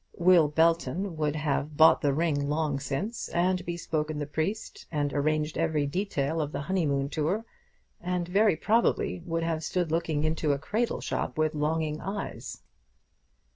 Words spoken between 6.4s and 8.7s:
of the honeymoon tour, and very